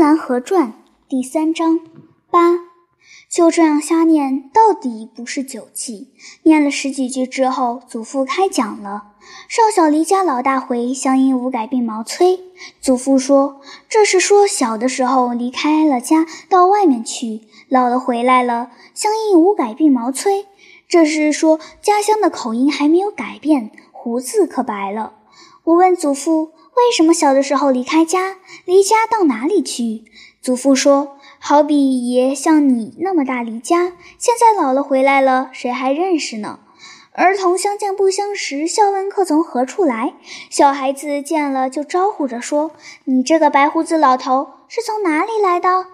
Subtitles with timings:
[0.00, 0.68] 兰河传》
[1.10, 1.78] 第三章
[2.30, 2.58] 八，
[3.28, 6.08] 就这样瞎念，到底不是酒气。
[6.44, 9.08] 念了十几句之后，祖父开讲了
[9.46, 12.40] ：“少小离家老大回，乡音无改鬓毛衰。”
[12.80, 13.60] 祖父说
[13.90, 20.46] ：“这是说小的时候离开了家，到外面去；老了回来了，乡音无改鬓毛衰。
[20.88, 25.12] 这是说家乡的口音还没有改变，胡子可白了。”
[25.64, 26.52] 我问祖父。
[26.80, 28.38] 为什么小的时候离开家？
[28.64, 30.04] 离家到哪里去？
[30.40, 36.58] 祖父说：“好比爷像你那么大离家，现在老了回来了，谁还认识呢？
[37.12, 40.14] 儿童相见不相识，笑问客从何处来。
[40.48, 42.70] 小孩子见了就招呼着说
[43.04, 45.86] ：‘你这个白胡子老头是从哪里来的？’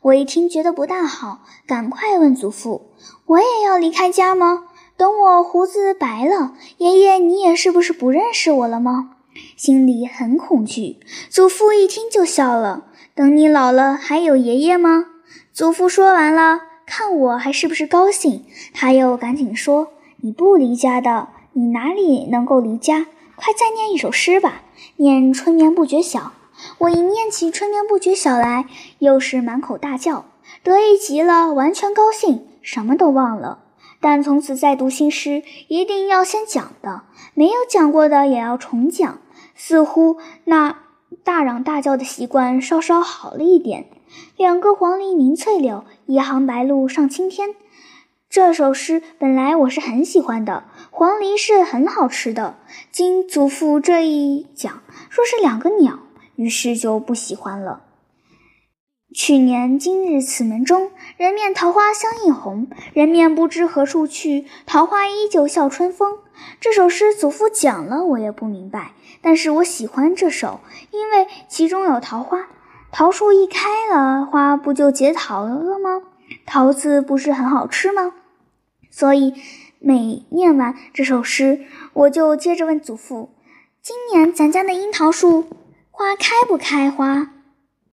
[0.00, 2.90] 我一听觉得不大好，赶快问祖父
[3.26, 4.64] ：‘我也要离开家吗？
[4.96, 9.16] 等我胡子白了，爷爷你也是不是不认识我了吗？’”
[9.56, 12.84] 心里很恐惧，祖父一听就笑了。
[13.14, 15.06] 等你老了，还有爷爷吗？
[15.52, 19.88] 祖父说完了，看我还是不是高兴，他又赶紧说
[20.22, 23.06] ：“你不离家的，你哪里能够离家？
[23.36, 24.62] 快再念一首诗吧，
[24.96, 26.20] 念《春眠不觉晓》。”
[26.78, 28.66] 我一念起《春眠不觉晓》来，
[28.98, 30.26] 又是满口大叫，
[30.62, 33.58] 得意极了，完全高兴，什么都忘了。
[34.02, 37.02] 但从此再读新诗，一定要先讲的，
[37.34, 39.20] 没有讲过的也要重讲。
[39.54, 40.80] 似乎那
[41.22, 43.86] 大嚷大叫的习惯稍稍好了一点。
[44.36, 47.54] 两个黄鹂鸣翠柳，一行白鹭上青天。
[48.28, 52.56] 这首诗本来我是很喜欢的，黄鹂是很好吃的。
[52.90, 56.00] 经祖父这一讲，说是两个鸟，
[56.34, 57.84] 于是就不喜欢了。
[59.14, 62.68] 去年今日此门中，人面桃花相映红。
[62.94, 66.18] 人面不知何处去，桃花依旧笑春风。
[66.60, 70.60] 这首诗祖父讲了，我也不明白，但是我喜欢这首，
[70.90, 72.46] 因为其中有桃花。
[72.90, 76.02] 桃树一开了，花不就结桃了吗？
[76.46, 78.14] 桃子不是很好吃吗？
[78.90, 79.34] 所以
[79.78, 81.60] 每念完这首诗，
[81.92, 83.30] 我就接着问祖父：
[83.82, 85.48] 今年咱家的樱桃树
[85.90, 87.30] 花开不开花？